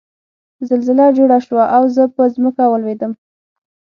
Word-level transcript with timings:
زلزله 0.69 1.05
جوړه 1.17 1.37
شوه 1.45 1.63
او 1.75 1.83
زه 1.95 2.03
په 2.15 2.23
ځمکه 2.33 2.63
ولوېدم 2.67 3.11